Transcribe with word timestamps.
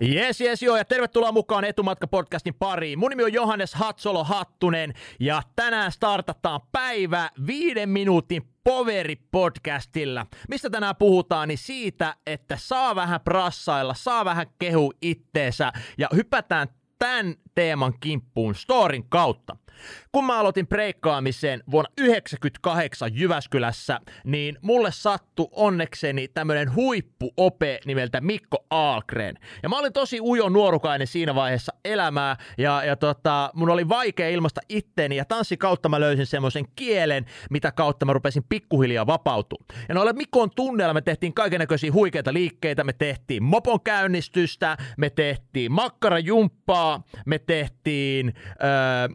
Jes, 0.00 0.40
jes, 0.40 0.62
joo, 0.62 0.76
ja 0.76 0.84
tervetuloa 0.84 1.32
mukaan 1.32 1.64
Etumatka-podcastin 1.64 2.54
pariin. 2.58 2.98
Mun 2.98 3.10
nimi 3.10 3.24
on 3.24 3.32
Johannes 3.32 3.74
Hatsolo 3.74 4.24
Hattunen, 4.24 4.94
ja 5.20 5.42
tänään 5.56 5.92
startataan 5.92 6.60
päivä 6.72 7.30
viiden 7.46 7.88
minuutin 7.88 8.42
Poveri-podcastilla. 8.64 10.26
Mistä 10.48 10.70
tänään 10.70 10.96
puhutaan, 10.96 11.48
niin 11.48 11.58
siitä, 11.58 12.16
että 12.26 12.56
saa 12.60 12.94
vähän 12.94 13.20
prassailla, 13.20 13.94
saa 13.94 14.24
vähän 14.24 14.46
kehu 14.58 14.92
itteensä, 15.02 15.72
ja 15.98 16.08
hypätään 16.14 16.68
tämän 16.98 17.34
teeman 17.54 17.94
kimppuun 18.00 18.54
storin 18.54 19.08
kautta. 19.08 19.56
Kun 20.12 20.24
mä 20.24 20.38
aloitin 20.38 20.66
breikkaamisen 20.66 21.62
vuonna 21.70 21.90
1998 21.96 23.10
Jyväskylässä, 23.14 24.00
niin 24.24 24.58
mulle 24.60 24.92
sattui 24.92 25.48
onnekseni 25.52 26.28
tämmönen 26.28 26.74
huippuope 26.74 27.80
nimeltä 27.86 28.20
Mikko 28.20 28.66
Aalgren. 28.70 29.38
Ja 29.62 29.68
mä 29.68 29.78
olin 29.78 29.92
tosi 29.92 30.20
ujo 30.20 30.48
nuorukainen 30.48 31.06
siinä 31.06 31.34
vaiheessa 31.34 31.72
elämää, 31.84 32.36
ja, 32.58 32.84
ja 32.84 32.96
tota, 32.96 33.50
mun 33.54 33.70
oli 33.70 33.88
vaikea 33.88 34.28
ilmasta 34.28 34.60
itteeni, 34.68 35.16
ja 35.16 35.24
tanssi 35.24 35.56
kautta 35.56 35.88
mä 35.88 36.00
löysin 36.00 36.26
semmoisen 36.26 36.64
kielen, 36.76 37.26
mitä 37.50 37.72
kautta 37.72 38.06
mä 38.06 38.12
rupesin 38.12 38.44
pikkuhiljaa 38.48 39.06
vapautumaan. 39.06 39.84
Ja 39.88 39.94
noilla 39.94 40.12
Mikon 40.12 40.50
tunneilla 40.56 40.94
me 40.94 41.00
tehtiin 41.00 41.34
kaikenlaisia 41.34 41.92
huikeita 41.92 42.32
liikkeitä, 42.32 42.84
me 42.84 42.92
tehtiin 42.92 43.42
mopon 43.42 43.80
käynnistystä, 43.80 44.76
me 44.96 45.10
tehtiin 45.10 45.72
makkarajumppaa, 45.72 47.02
me 47.26 47.38
tehtiin 47.38 48.34
öö, 48.48 49.08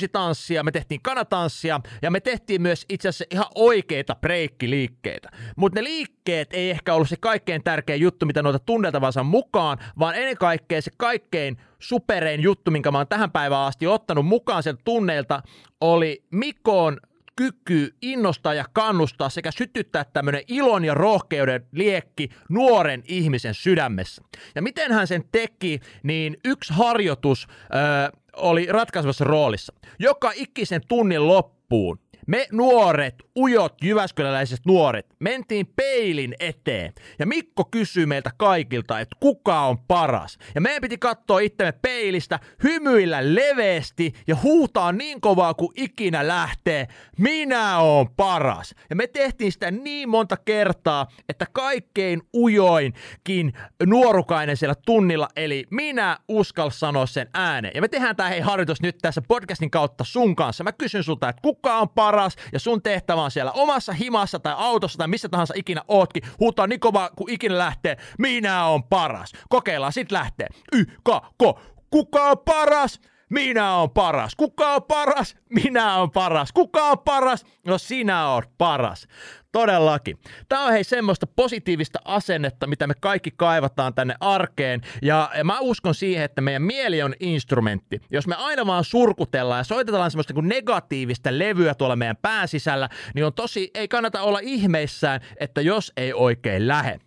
köysitanssia, 0.00 0.62
me 0.62 0.70
tehtiin 0.70 1.02
kanatanssia 1.02 1.80
ja 2.02 2.10
me 2.10 2.20
tehtiin 2.20 2.62
myös 2.62 2.84
itse 2.88 3.08
asiassa 3.08 3.24
ihan 3.30 3.46
oikeita 3.54 4.14
breikkiliikkeitä. 4.14 5.28
Mutta 5.56 5.80
ne 5.80 5.84
liikkeet 5.84 6.52
ei 6.52 6.70
ehkä 6.70 6.94
ollut 6.94 7.08
se 7.08 7.16
kaikkein 7.16 7.64
tärkein 7.64 8.00
juttu, 8.00 8.26
mitä 8.26 8.42
noita 8.42 8.58
tunneltavansa 8.58 9.22
mukaan, 9.22 9.78
vaan 9.98 10.14
ennen 10.14 10.36
kaikkea 10.36 10.82
se 10.82 10.90
kaikkein 10.96 11.56
superein 11.78 12.40
juttu, 12.40 12.70
minkä 12.70 12.90
mä 12.90 12.98
oon 12.98 13.08
tähän 13.08 13.30
päivään 13.30 13.66
asti 13.66 13.86
ottanut 13.86 14.26
mukaan 14.26 14.62
sen 14.62 14.78
tunneilta, 14.84 15.42
oli 15.80 16.24
Mikon 16.30 16.98
kyky 17.36 17.94
innostaa 18.02 18.54
ja 18.54 18.64
kannustaa 18.72 19.28
sekä 19.28 19.50
sytyttää 19.50 20.04
tämmöinen 20.04 20.42
ilon 20.48 20.84
ja 20.84 20.94
rohkeuden 20.94 21.66
liekki 21.72 22.28
nuoren 22.48 23.02
ihmisen 23.06 23.54
sydämessä. 23.54 24.22
Ja 24.54 24.62
miten 24.62 24.92
hän 24.92 25.06
sen 25.06 25.24
teki, 25.32 25.80
niin 26.02 26.36
yksi 26.44 26.72
harjoitus 26.72 27.46
öö, 27.74 28.19
oli 28.40 28.66
ratkaisevassa 28.70 29.24
roolissa. 29.24 29.72
Joka 29.98 30.32
ikisen 30.34 30.80
tunnin 30.88 31.28
loppuun 31.28 31.98
me 32.30 32.46
nuoret, 32.52 33.14
ujot 33.38 33.74
jyväskyläläiset 33.82 34.60
nuoret, 34.66 35.06
mentiin 35.18 35.66
peilin 35.76 36.34
eteen. 36.40 36.92
Ja 37.18 37.26
Mikko 37.26 37.64
kysyi 37.64 38.06
meiltä 38.06 38.30
kaikilta, 38.36 39.00
että 39.00 39.16
kuka 39.20 39.60
on 39.60 39.78
paras. 39.78 40.38
Ja 40.54 40.60
meidän 40.60 40.80
piti 40.80 40.98
katsoa 40.98 41.40
itsemme 41.40 41.72
peilistä, 41.72 42.40
hymyillä 42.62 43.34
leveästi 43.34 44.12
ja 44.26 44.36
huutaa 44.42 44.92
niin 44.92 45.20
kovaa 45.20 45.54
kuin 45.54 45.72
ikinä 45.76 46.28
lähtee. 46.28 46.86
Minä 47.18 47.78
oon 47.78 48.10
paras. 48.16 48.74
Ja 48.90 48.96
me 48.96 49.06
tehtiin 49.06 49.52
sitä 49.52 49.70
niin 49.70 50.08
monta 50.08 50.36
kertaa, 50.36 51.06
että 51.28 51.46
kaikkein 51.52 52.22
ujoinkin 52.34 53.52
nuorukainen 53.86 54.56
siellä 54.56 54.74
tunnilla, 54.86 55.28
eli 55.36 55.64
minä 55.70 56.18
uskal 56.28 56.70
sanoa 56.70 57.06
sen 57.06 57.28
ääneen. 57.34 57.72
Ja 57.74 57.80
me 57.80 57.88
tehdään 57.88 58.16
tämä 58.16 58.28
hei 58.28 58.40
harjoitus 58.40 58.82
nyt 58.82 58.98
tässä 59.02 59.22
podcastin 59.28 59.70
kautta 59.70 60.04
sun 60.04 60.36
kanssa. 60.36 60.64
Mä 60.64 60.72
kysyn 60.72 61.04
sulta, 61.04 61.28
että 61.28 61.42
kuka 61.42 61.78
on 61.78 61.88
paras 61.88 62.19
paras 62.20 62.36
ja 62.52 62.60
sun 62.60 62.82
tehtävä 62.82 63.22
on 63.22 63.30
siellä 63.30 63.52
omassa 63.52 63.92
himassa 63.92 64.38
tai 64.38 64.54
autossa 64.56 64.98
tai 64.98 65.08
missä 65.08 65.28
tahansa 65.28 65.54
ikinä 65.56 65.82
ootkin, 65.88 66.22
huutaa 66.40 66.66
niin 66.66 66.80
kova 66.80 67.10
kuin 67.16 67.34
ikinä 67.34 67.58
lähtee, 67.58 67.96
minä 68.18 68.64
on 68.64 68.82
paras. 68.82 69.32
Kokeillaan, 69.48 69.92
sit 69.92 70.12
lähtee. 70.12 70.46
Y, 70.72 70.84
ka, 71.02 71.32
ko, 71.38 71.60
kuka 71.90 72.22
on 72.22 72.38
paras? 72.44 73.00
Minä 73.30 73.74
on 73.74 73.90
paras. 73.90 74.34
Kuka 74.36 74.74
on 74.74 74.82
paras? 74.82 75.36
Minä 75.48 75.96
on 75.96 76.10
paras. 76.10 76.52
Kuka 76.52 76.82
on 76.82 76.98
paras? 76.98 77.44
No 77.66 77.78
sinä 77.78 78.28
oot 78.28 78.44
paras. 78.58 79.06
Todellakin. 79.52 80.18
Tämä 80.48 80.64
on 80.64 80.72
hei 80.72 80.84
semmoista 80.84 81.26
positiivista 81.26 81.98
asennetta, 82.04 82.66
mitä 82.66 82.86
me 82.86 82.94
kaikki 83.00 83.30
kaivataan 83.36 83.94
tänne 83.94 84.14
arkeen. 84.20 84.80
Ja, 85.02 85.30
mä 85.44 85.60
uskon 85.60 85.94
siihen, 85.94 86.24
että 86.24 86.40
meidän 86.40 86.62
mieli 86.62 87.02
on 87.02 87.14
instrumentti. 87.20 88.00
Jos 88.10 88.26
me 88.26 88.34
aina 88.34 88.66
vaan 88.66 88.84
surkutellaan 88.84 89.60
ja 89.60 89.64
soitetaan 89.64 90.10
semmoista 90.10 90.34
niin 90.34 90.48
negatiivista 90.48 91.38
levyä 91.38 91.74
tuolla 91.74 91.96
meidän 91.96 92.16
pääsisällä, 92.16 92.88
niin 93.14 93.24
on 93.24 93.34
tosi, 93.34 93.70
ei 93.74 93.88
kannata 93.88 94.22
olla 94.22 94.38
ihmeissään, 94.42 95.20
että 95.40 95.60
jos 95.60 95.92
ei 95.96 96.12
oikein 96.12 96.68
lähe. 96.68 96.98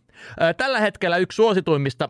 Tällä 0.57 0.79
hetkellä 0.79 1.17
yksi 1.17 1.35
suosituimmista 1.35 2.09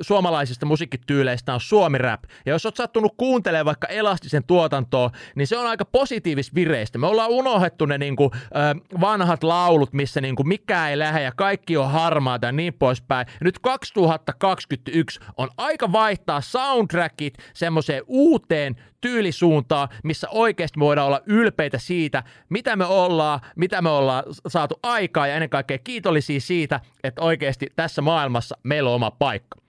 suomalaisista 0.00 0.66
musiikkityyleistä 0.66 1.54
on 1.54 1.60
suomi 1.60 1.98
rap. 1.98 2.22
Ja 2.46 2.52
jos 2.52 2.66
oot 2.66 2.76
sattunut 2.76 3.14
kuuntelemaan 3.16 3.66
vaikka 3.66 3.86
elastisen 3.86 4.44
tuotantoa, 4.44 5.10
niin 5.34 5.46
se 5.46 5.58
on 5.58 5.66
aika 5.66 5.84
positiivis 5.84 6.54
vireistä. 6.54 6.98
Me 6.98 7.06
ollaan 7.06 7.30
unohdettu 7.30 7.86
ne 7.86 7.98
niinku, 7.98 8.30
äh, 8.34 9.00
vanhat 9.00 9.42
laulut, 9.42 9.92
missä 9.92 10.20
niinku 10.20 10.44
mikä 10.44 10.88
ei 10.88 10.98
lähde 10.98 11.22
ja 11.22 11.32
kaikki 11.36 11.76
on 11.76 11.90
harmaata 11.90 12.46
ja 12.46 12.52
niin 12.52 12.74
poispäin. 12.74 13.26
Ja 13.28 13.34
nyt 13.44 13.58
2021 13.58 15.20
on 15.36 15.48
aika 15.56 15.92
vaihtaa 15.92 16.40
soundtrackit 16.40 17.34
semmoiseen 17.54 18.02
uuteen 18.06 18.76
tyylisuuntaa, 19.00 19.88
missä 20.04 20.28
oikeasti 20.30 20.78
me 20.78 20.84
voidaan 20.84 21.06
olla 21.06 21.22
ylpeitä 21.26 21.78
siitä, 21.78 22.22
mitä 22.48 22.76
me 22.76 22.84
ollaan, 22.84 23.40
mitä 23.56 23.82
me 23.82 23.88
ollaan 23.88 24.24
saatu 24.48 24.78
aikaa 24.82 25.26
ja 25.26 25.34
ennen 25.34 25.50
kaikkea 25.50 25.78
kiitollisia 25.78 26.40
siitä, 26.40 26.80
että 27.04 27.22
oikeasti 27.50 27.66
tässä 27.76 28.02
maailmassa 28.02 28.58
meillä 28.62 28.90
on 28.90 28.96
oma 28.96 29.10
paikka. 29.10 29.60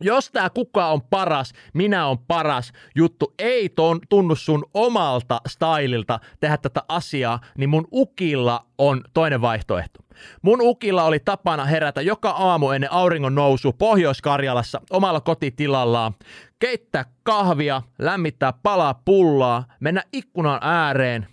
Jos 0.00 0.30
tämä 0.30 0.50
kuka 0.50 0.86
on 0.88 1.02
paras, 1.02 1.52
minä 1.74 2.06
on 2.06 2.18
paras 2.18 2.72
juttu 2.94 3.34
ei 3.38 3.68
ton, 3.68 4.00
tunnu 4.08 4.34
sun 4.34 4.64
omalta 4.74 5.40
stylilta 5.48 6.20
tehdä 6.40 6.56
tätä 6.56 6.82
asiaa, 6.88 7.40
niin 7.58 7.70
mun 7.70 7.88
ukilla 7.92 8.66
on 8.78 9.04
toinen 9.14 9.40
vaihtoehto. 9.40 10.00
Mun 10.42 10.58
ukilla 10.60 11.04
oli 11.04 11.18
tapana 11.18 11.64
herätä 11.64 12.02
joka 12.02 12.30
aamu 12.30 12.70
ennen 12.70 12.92
auringon 12.92 13.34
nousu 13.34 13.72
Pohjois-Karjalassa 13.72 14.80
omalla 14.90 15.20
kotitilallaan, 15.20 16.14
keittää 16.58 17.04
kahvia, 17.22 17.82
lämmittää 17.98 18.52
palaa 18.62 19.02
pullaa, 19.04 19.64
mennä 19.80 20.02
ikkunan 20.12 20.58
ääreen, 20.62 21.26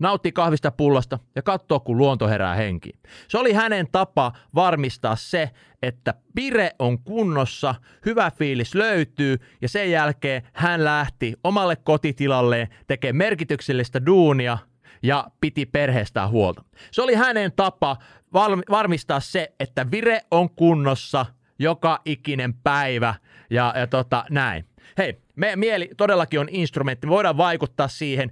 nauttii 0.00 0.32
kahvista 0.32 0.70
pullasta 0.70 1.18
ja 1.34 1.42
katsoa, 1.42 1.80
kun 1.80 1.98
luonto 1.98 2.28
herää 2.28 2.54
henkiin. 2.54 2.98
Se 3.28 3.38
oli 3.38 3.52
hänen 3.52 3.88
tapa 3.92 4.32
varmistaa 4.54 5.16
se, 5.16 5.50
että 5.82 6.14
pire 6.34 6.70
on 6.78 6.98
kunnossa, 6.98 7.74
hyvä 8.06 8.30
fiilis 8.30 8.74
löytyy 8.74 9.36
ja 9.62 9.68
sen 9.68 9.90
jälkeen 9.90 10.42
hän 10.52 10.84
lähti 10.84 11.34
omalle 11.44 11.76
kotitilalleen 11.76 12.68
tekemään 12.86 13.16
merkityksellistä 13.16 14.06
duunia 14.06 14.58
ja 15.02 15.26
piti 15.40 15.66
perheestään 15.66 16.30
huolta. 16.30 16.64
Se 16.90 17.02
oli 17.02 17.14
hänen 17.14 17.52
tapa 17.56 17.96
varmistaa 18.70 19.20
se, 19.20 19.52
että 19.60 19.90
vire 19.90 20.20
on 20.30 20.50
kunnossa 20.50 21.26
joka 21.60 22.00
ikinen 22.04 22.54
päivä 22.54 23.14
ja, 23.50 23.74
ja 23.76 23.86
tota, 23.86 24.24
näin. 24.30 24.64
Hei, 24.98 25.18
meidän 25.36 25.58
mieli 25.58 25.90
todellakin 25.96 26.40
on 26.40 26.48
instrumentti. 26.50 27.06
Me 27.06 27.10
voidaan 27.10 27.36
vaikuttaa 27.36 27.88
siihen, 27.88 28.30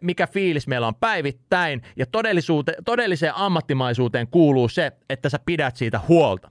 mikä 0.00 0.26
fiilis 0.26 0.66
meillä 0.66 0.86
on 0.86 0.94
päivittäin. 0.94 1.82
Ja 1.96 2.06
todelliseen 2.84 3.34
ammattimaisuuteen 3.34 4.28
kuuluu 4.28 4.68
se, 4.68 4.92
että 5.10 5.28
sä 5.28 5.38
pidät 5.46 5.76
siitä 5.76 6.00
huolta. 6.08 6.50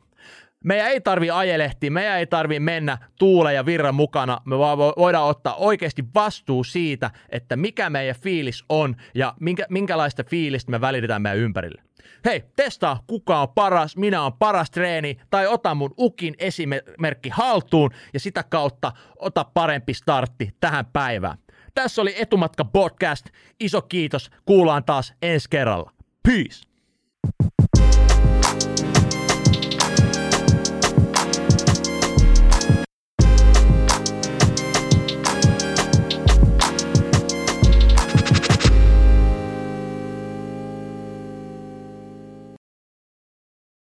Meidän 0.67 0.87
ei 0.87 1.01
tarvi 1.01 1.29
ajelehtiä, 1.29 1.89
meidän 1.89 2.17
ei 2.17 2.27
tarvi 2.27 2.59
mennä 2.59 2.97
tuulen 3.19 3.55
ja 3.55 3.65
virran 3.65 3.95
mukana. 3.95 4.41
Me 4.45 4.57
vaan 4.57 4.77
voidaan 4.77 5.27
ottaa 5.27 5.55
oikeasti 5.55 6.03
vastuu 6.15 6.63
siitä, 6.63 7.11
että 7.29 7.55
mikä 7.55 7.89
meidän 7.89 8.15
fiilis 8.15 8.63
on 8.69 8.95
ja 9.15 9.33
minkä, 9.39 9.65
minkälaista 9.69 10.23
fiilistä 10.23 10.71
me 10.71 10.81
välitetään 10.81 11.21
meidän 11.21 11.37
ympärille. 11.37 11.81
Hei, 12.25 12.43
testaa 12.55 13.03
kuka 13.07 13.41
on 13.41 13.49
paras, 13.49 13.97
minä 13.97 14.21
on 14.21 14.33
paras 14.33 14.71
treeni, 14.71 15.17
tai 15.29 15.47
ota 15.47 15.75
mun 15.75 15.93
ukin 15.99 16.35
esimerkki 16.39 17.29
haltuun 17.29 17.91
ja 18.13 18.19
sitä 18.19 18.43
kautta 18.43 18.91
ota 19.19 19.45
parempi 19.53 19.93
startti 19.93 20.49
tähän 20.59 20.85
päivään. 20.85 21.37
Tässä 21.75 22.01
oli 22.01 22.15
Etumatka 22.17 22.65
podcast. 22.65 23.25
Iso 23.59 23.81
kiitos. 23.81 24.31
Kuullaan 24.45 24.83
taas 24.83 25.13
ensi 25.21 25.47
kerralla. 25.49 25.91
Peace! 26.23 26.76